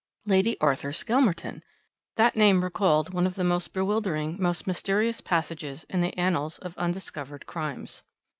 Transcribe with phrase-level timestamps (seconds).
[0.25, 1.61] Lady Arthur Skelmerton!
[2.15, 6.75] That name recalled one of the most bewildering, most mysterious passages in the annals of
[6.75, 8.01] undiscovered crimes.